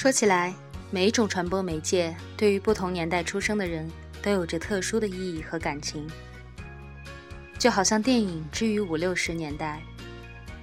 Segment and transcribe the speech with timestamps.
[0.00, 0.54] 说起来，
[0.90, 3.86] 每一种传播媒介对于不同年代出生的人
[4.22, 6.08] 都有着特殊的意义和感情。
[7.58, 9.82] 就好像电影之于五六十年代，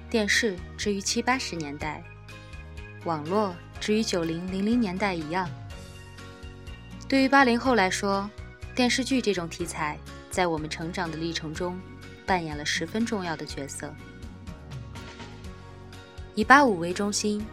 [0.09, 2.03] 电视之于七八十年代，
[3.05, 5.47] 网络之于九零零零年代一样。
[7.07, 8.27] 对于八零后来说，
[8.73, 9.99] 电视剧这种题材
[10.31, 11.79] 在我们成长的历程中
[12.25, 13.93] 扮演了十分重要的角色。
[16.33, 17.45] 以八五为中心。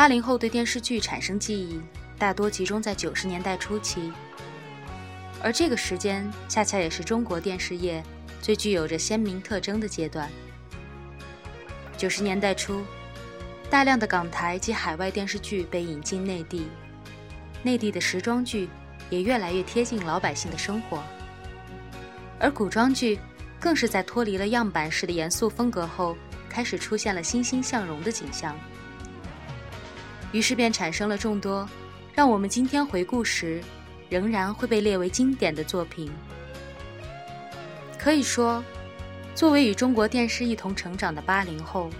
[0.00, 1.78] 八零后对电视剧产生记忆，
[2.18, 4.10] 大多集中在九十年代初期，
[5.42, 8.02] 而这个时间恰恰也是中国电视业
[8.40, 10.26] 最具有着鲜明特征的阶段。
[11.98, 12.82] 九十年代初，
[13.68, 16.66] 大量的港台及海外电视剧被引进内地，
[17.62, 18.70] 内地的时装剧
[19.10, 21.02] 也越来越贴近老百姓的生活，
[22.38, 23.18] 而古装剧
[23.60, 26.16] 更是在脱离了样板式的严肃风格后，
[26.48, 28.58] 开始出现了欣欣向荣的景象。
[30.32, 31.68] 于是便产生了众多，
[32.14, 33.60] 让我们今天回顾时，
[34.08, 36.10] 仍然会被列为经典的作品。
[37.98, 38.62] 可以说，
[39.34, 41.90] 作为与中国电视一同成长的八零后，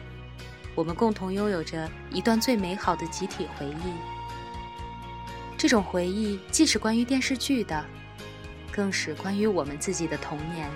[0.74, 3.92] 我们共同拥有着一段最美好的集体回忆。
[5.58, 7.84] 这种回忆既是关于电视剧的，
[8.72, 10.70] 更是关于我们自己的童年。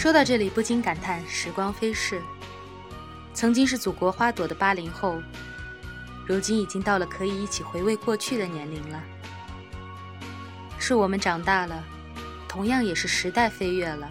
[0.00, 2.22] 说到这里，不禁感叹时光飞逝。
[3.34, 5.20] 曾经是祖国花朵的八零后，
[6.26, 9.02] 如今已经到了可以一起回味过去的年龄了。
[10.78, 11.84] 是我们长大了，
[12.48, 14.08] 同样也是时代飞跃了。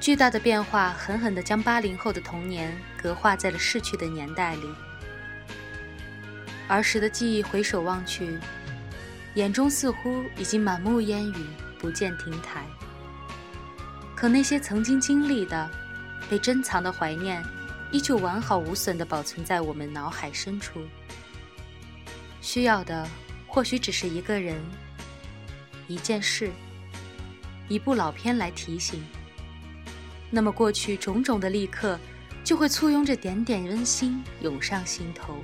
[0.00, 4.74] 巨大的变化狠狠地将八零后的童年隔化在了逝去的年代里。
[6.66, 8.38] 儿时的记忆回首望去，
[9.34, 11.46] 眼中似乎已经满目烟雨，
[11.78, 12.64] 不见亭台。
[14.16, 15.70] 可那些曾经经历的、
[16.30, 17.44] 被珍藏的怀念，
[17.92, 20.80] 依旧完好无损地保存在我们脑海深处。
[22.40, 23.06] 需要的
[23.46, 24.58] 或许只是一个人、
[25.86, 26.50] 一件事、
[27.68, 29.04] 一部老片来提醒。
[30.30, 31.98] 那么过去种种的立刻，
[32.42, 35.42] 就会簇拥着点点温馨涌上心头。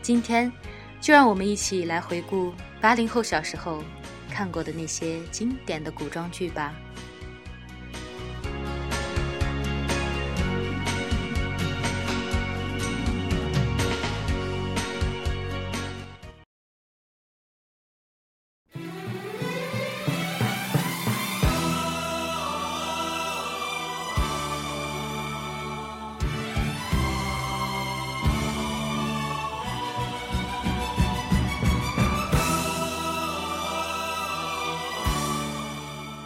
[0.00, 0.50] 今天，
[0.98, 3.84] 就让我们一起来回顾八零后小时候。
[4.34, 6.74] 看过的那些经典的古装剧吧。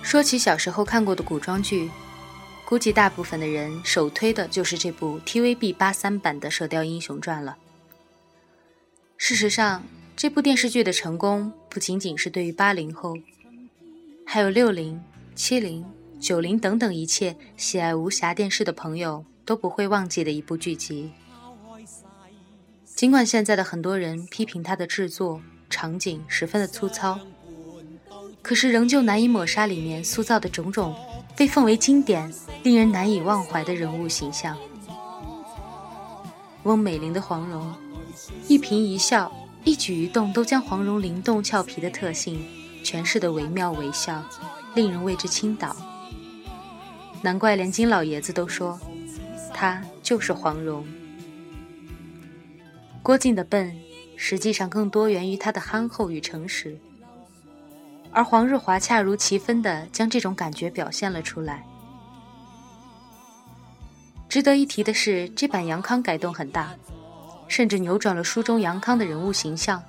[0.08, 1.90] 说起小时候看过的古装剧，
[2.64, 7.58] 估计大部分的人首推的就是这部 TVB 八三版的《射雕英雄传》了。
[9.18, 9.84] 事实上，
[10.16, 13.18] 这部电视剧的成功不仅仅是对于八零后，
[14.24, 14.98] 还有六零、
[15.34, 15.84] 七零、
[16.18, 21.12] 九零等等一切喜爱武侠电视的朋友都不会忘记的一部剧集。
[22.86, 27.20] 尽管现在的很多人批评它的制作场景十分的粗糙。
[28.48, 30.96] 可是仍旧难以抹杀里面塑造的种种
[31.36, 32.32] 被奉为经典、
[32.62, 34.56] 令人难以忘怀的人物形象。
[36.62, 37.74] 翁美玲的黄蓉，
[38.48, 39.30] 一颦一笑、
[39.64, 42.42] 一举一动都将黄蓉灵动俏皮的特性
[42.82, 44.24] 诠释得惟妙惟肖，
[44.74, 45.76] 令人为之倾倒。
[47.20, 48.80] 难怪连金老爷子都说，
[49.52, 50.86] 她就是黄蓉。
[53.02, 53.76] 郭靖的笨，
[54.16, 56.78] 实际上更多源于他的憨厚与诚实。
[58.18, 61.64] 而黄日华恰如其分地将这种感觉表现了出来。
[64.28, 66.74] 值得一提的是，这版杨康改动很大，
[67.46, 69.80] 甚至扭转了书中杨康的人物形象。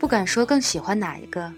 [0.00, 1.52] 不敢说更喜欢哪一个，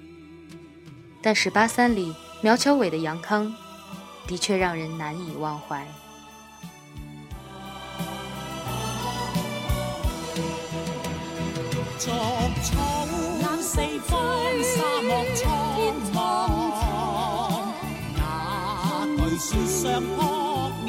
[1.22, 3.50] 但是八三里苗侨伟的杨康，
[4.26, 5.86] 的确让人难以忘怀。
[13.72, 14.18] 四方
[14.64, 15.46] 沙漠苍
[16.12, 16.18] 茫，
[18.16, 20.18] 哪惧雪霜扑
[20.84, 20.88] 面，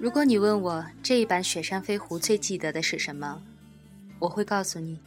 [0.00, 3.42] 如果你问我这一版《雪山飞狐》最记得的是什么，
[4.18, 4.98] 我会告诉你，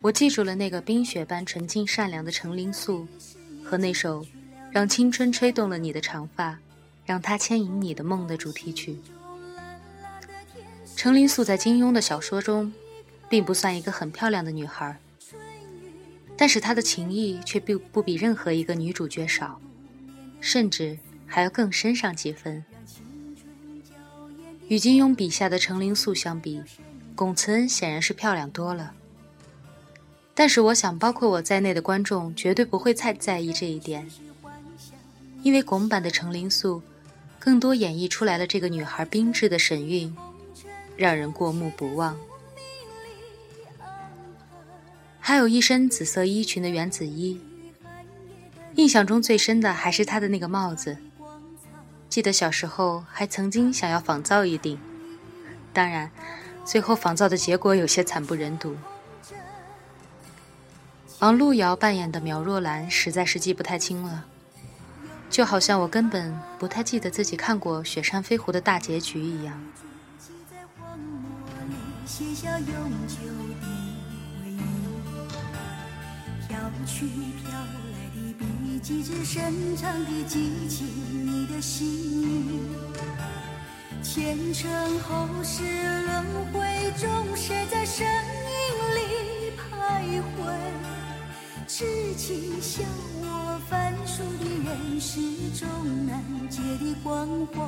[0.00, 3.06] 我记住了那个冰雪般纯净善良的程灵素，
[3.62, 4.26] 和那首
[4.70, 6.58] 让青春吹动了你的长发，
[7.04, 8.98] 让它牵引你的梦的主题曲。
[10.96, 12.72] 程灵素在金庸的小说中，
[13.28, 14.98] 并不算一个很漂亮的女孩，
[16.36, 19.60] 但是她的情谊却不不比任何一个女主角少，
[20.40, 20.98] 甚至。
[21.32, 22.64] 还要更深上几分。
[24.70, 26.62] 与金庸笔下的程灵素相比，
[27.16, 28.94] 龚慈恩显然是漂亮多了。
[30.32, 34.08] 但是，我想，包括我在内的观众绝对不会太在意这一点，
[35.42, 36.80] 因为龚版的程灵素，
[37.40, 40.16] 更多演绎出来了这个女孩冰质的神韵，
[40.96, 42.16] 让人过目不忘。
[45.18, 47.40] 还有一身紫色衣裙的袁子衣，
[48.76, 50.96] 印象中最深的还是她的那个帽子。
[52.10, 54.76] 记得小时候还曾经想要仿造一顶，
[55.72, 56.10] 当然，
[56.64, 58.76] 最后仿造的结果有些惨不忍睹。
[61.20, 64.24] 王璐瑶扮演的苗若兰实在是记不太清了，
[65.30, 69.62] 就好像我根本不太记得自己看过《雪山飞狐》的大结局一样。
[76.48, 77.52] 飘去飘
[78.82, 80.86] 几只深长的激情，
[81.26, 82.60] 你的心语，
[84.02, 86.64] 前尘后世轮回
[86.98, 88.10] 中，谁在声音
[88.96, 89.00] 里
[89.56, 90.50] 徘徊？
[91.68, 91.84] 痴
[92.16, 92.82] 情笑
[93.22, 95.20] 我凡俗的人世
[95.54, 95.68] 中
[96.06, 97.62] 难解的关怀。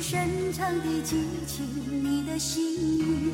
[0.00, 1.66] 深长的激情，
[2.02, 3.32] 你的心语，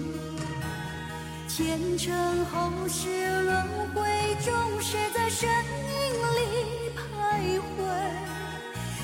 [1.47, 3.09] 前尘后世
[3.43, 3.63] 轮
[3.95, 4.03] 回
[4.45, 5.53] 中，谁在身影
[6.35, 6.41] 里
[6.97, 7.81] 徘徊？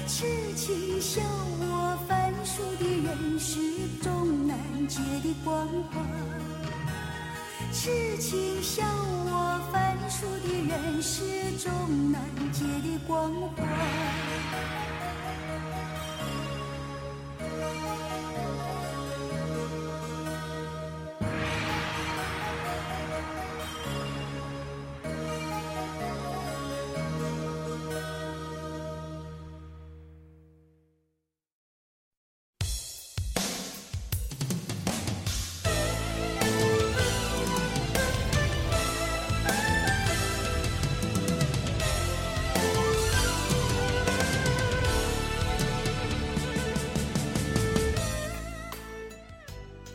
[0.07, 1.21] 痴情笑
[1.61, 3.61] 我凡俗的人世
[4.03, 4.59] 中难
[4.89, 6.01] 解的关怀，
[7.73, 11.23] 痴情笑我凡俗的人世
[11.59, 12.21] 中难
[12.53, 14.30] 解的关怀。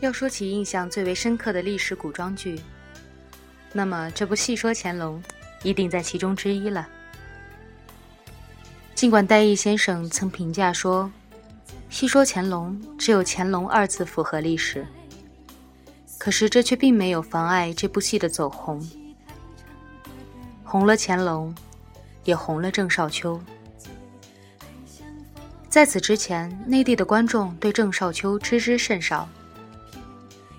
[0.05, 2.61] 要说起印象最为深刻的历史古装剧，
[3.73, 5.21] 那么这部《戏说乾隆》
[5.67, 6.87] 一定在其中之一了。
[8.93, 11.11] 尽管戴毅先生曾评价说，
[11.89, 14.85] 《戏说乾隆》只有“乾隆”二字符合历史，
[16.19, 18.87] 可是这却并没有妨碍这部戏的走红。
[20.63, 21.53] 红了乾隆，
[22.25, 23.41] 也红了郑少秋。
[25.67, 29.27] 在此之前，内地的观众对郑少秋知之甚少。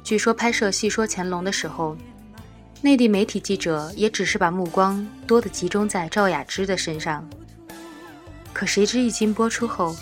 [0.07, 1.97] 据说拍摄《戏说乾隆》的时候，
[2.81, 7.29] 内地媒体记者也只是把目光多的集中在赵雅芝的身上。
[8.53, 9.97] 可谁知一经播出后，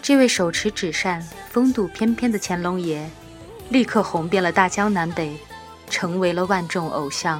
[0.00, 3.06] 这位手持纸扇、风度翩翩的乾隆爷，
[3.68, 5.36] 立刻红遍了大江南北，
[5.90, 7.38] 成为了万众偶像。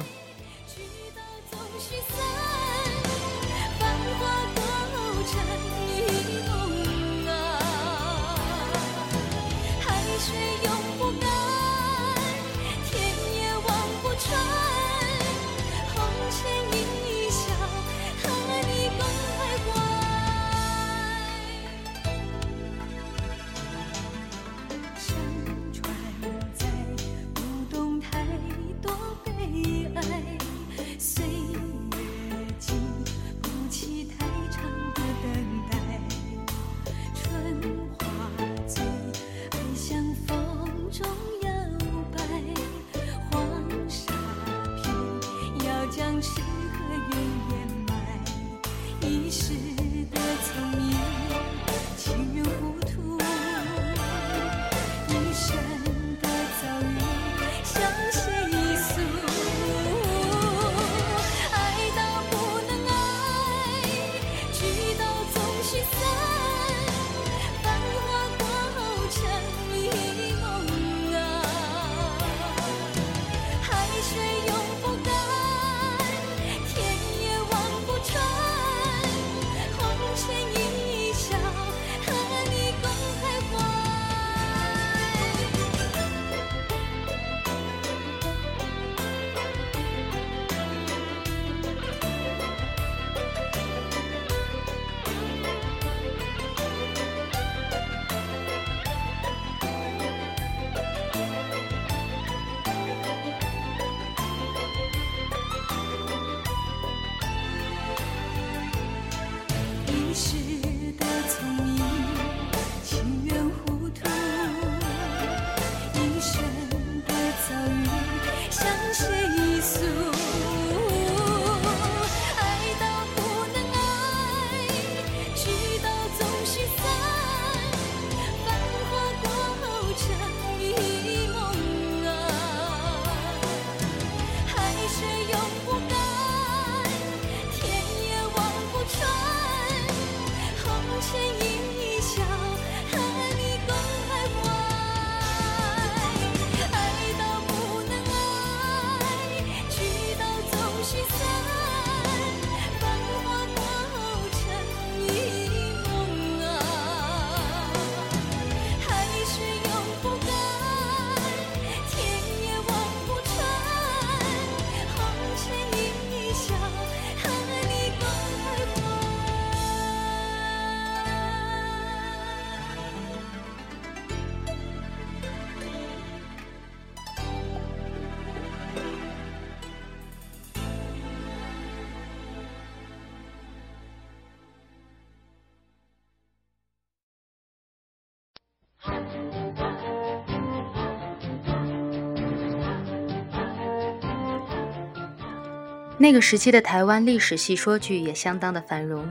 [195.97, 199.09] 那个时期的台湾历史戏说剧也相当的繁荣，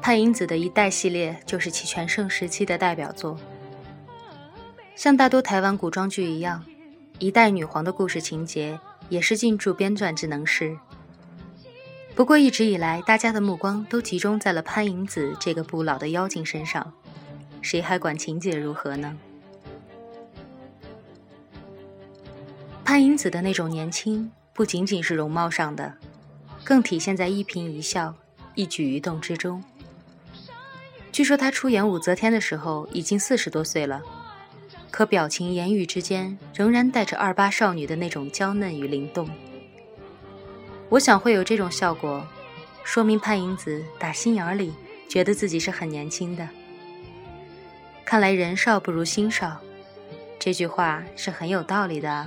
[0.00, 3.38] 潘迎紫的一代系列就是其全盛时期的代表作。
[4.94, 6.64] 像大多台湾古装剧一样，
[7.18, 10.78] 一代女皇的故事情节也是进驻编撰之能事。
[12.14, 16.92] 不过一直以来，大家的目光都集中在了潘迎紫这个不老的妖精身上，
[17.62, 19.16] 谁还管情节如何呢？
[22.84, 24.30] 潘迎紫的那种年轻。
[24.54, 25.94] 不仅仅是容貌上的，
[26.62, 28.14] 更体现在一颦一笑、
[28.54, 29.64] 一举一动之中。
[31.10, 34.02] 据说她出演武则天的时候已经四十多岁了，
[34.90, 39.26] 可表情言语之间仍然带着二八少女的那种娇嫩与灵动。
[40.90, 42.22] 我想会有这种效果，
[42.84, 44.74] 说明潘迎紫打心眼里
[45.08, 46.46] 觉得自己是很年轻的。
[48.04, 49.60] 看来人少不如心少，
[50.38, 52.26] 这句话是很有道理的。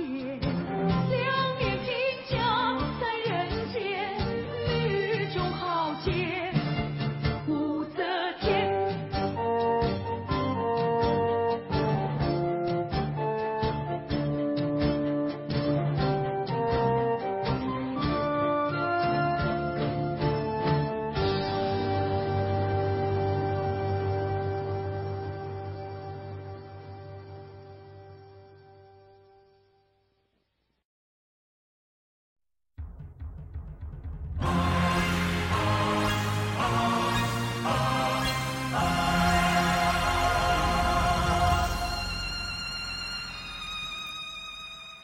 [0.00, 0.49] 예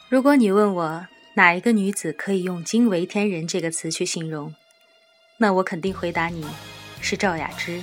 [0.09, 4.55] 如果你问我哪一个女子可以用“惊为天人”这个词去形容，
[5.35, 6.45] 那我肯定回答你，
[7.01, 7.81] 是赵雅芝。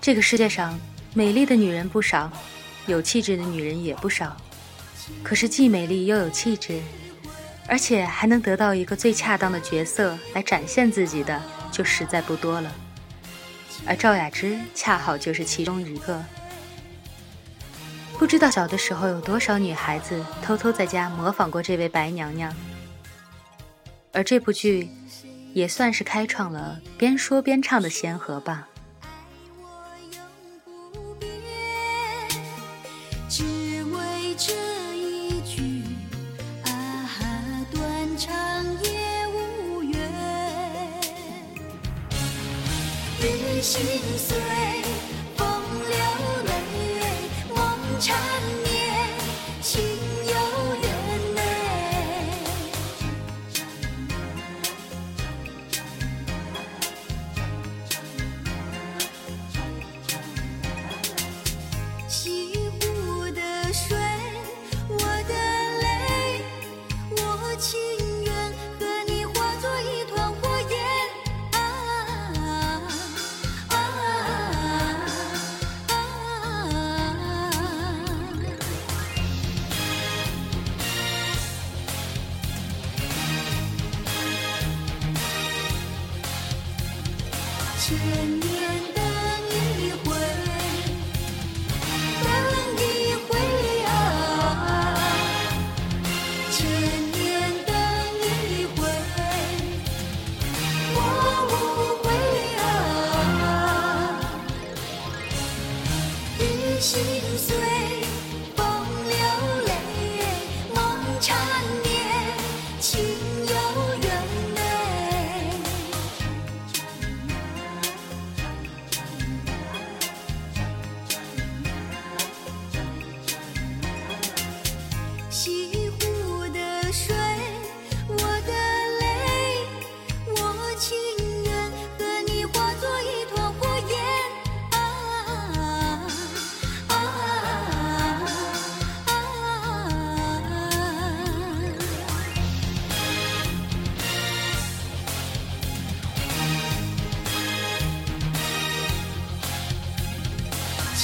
[0.00, 0.78] 这个世界上
[1.12, 2.30] 美丽的女人不少，
[2.86, 4.36] 有气质的女人也不少，
[5.24, 6.80] 可是既美丽又有气质，
[7.66, 12.72] 而且还能得到一个最恰当的角色来展现自己的，就实在不多了。
[13.84, 16.24] 而赵雅芝恰好就是其中一个。
[18.24, 22.50] 不知道小的时候有多少女孩子偷偷在家模仿过这位白娘娘，
[24.14, 24.88] 而这部剧
[25.52, 28.66] 也算是开创了边说边唱的先河吧。
[43.60, 43.82] 心
[44.16, 45.13] 碎。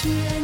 [0.03, 0.40] 却。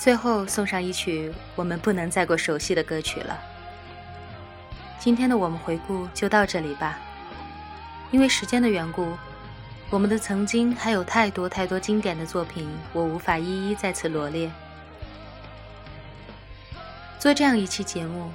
[0.00, 3.38] 最后送上一曲我们不能再过熟悉的歌曲了。
[4.98, 6.98] 今天的我们回顾就到这里吧，
[8.10, 9.12] 因为时间的缘故，
[9.90, 14.50] 我们的曾经还有太多太多经典的作品，我无法一一在此罗列。
[17.18, 18.30] 做这样一期节目，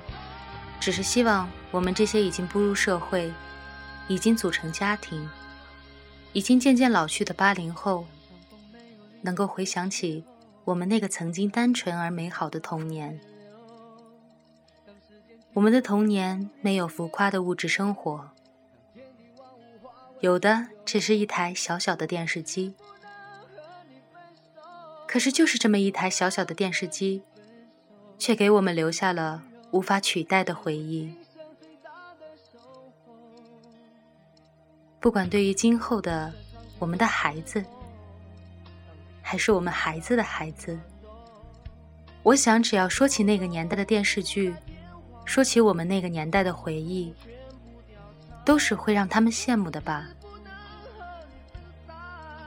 [0.80, 3.34] 只是希望我们这些已经步入社会、
[4.08, 5.28] 已经组成家庭、
[6.32, 8.06] 已经渐渐老去的八零后，
[9.24, 10.24] 能够回想起。
[10.66, 13.22] 我们那个曾经单纯而美好的童年，
[15.54, 18.32] 我们的童年没有浮夸的物质生活，
[20.22, 22.74] 有的只是一台小小的电视机。
[25.08, 27.22] 可是，就是这么一台小小的电视机，
[28.18, 31.14] 却给我们留下了无法取代的回忆。
[35.00, 36.34] 不管对于今后的
[36.80, 37.64] 我们的孩子。
[39.28, 40.80] 还是我们孩子的孩子。
[42.22, 44.54] 我想，只要说起那个年代的电视剧，
[45.26, 47.12] 说起我们那个年代的回忆，
[48.46, 50.06] 都是会让他们羡慕的吧。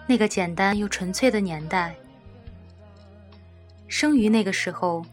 [0.06, 1.96] 那个简单又纯粹的年代，
[3.88, 5.04] 生于那个时候，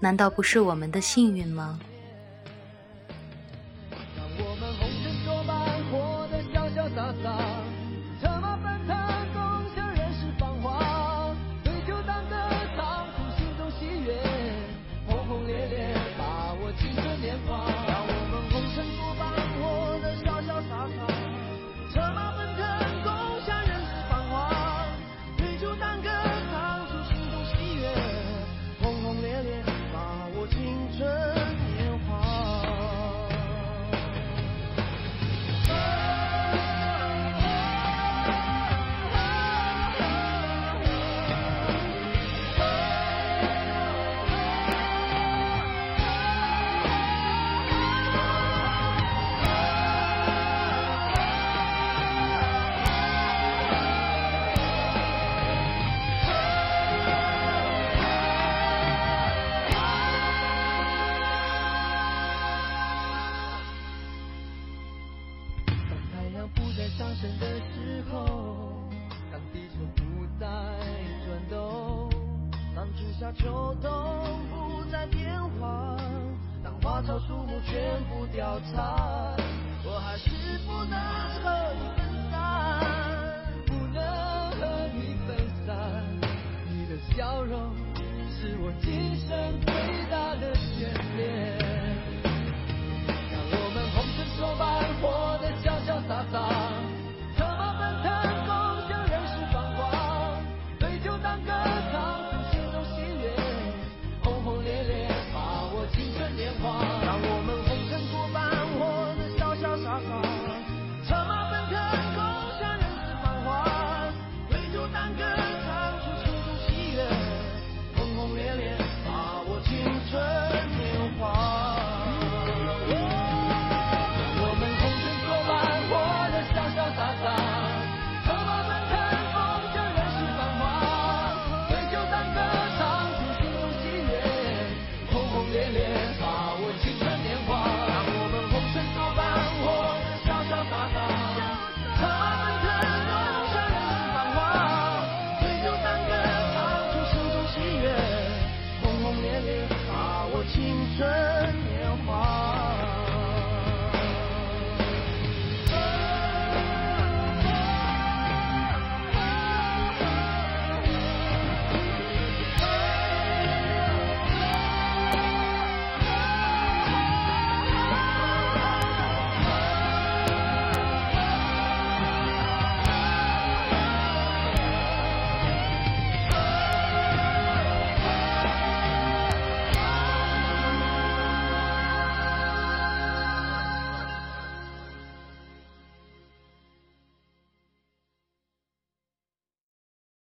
[0.00, 1.78] 难道不是我们的幸运吗？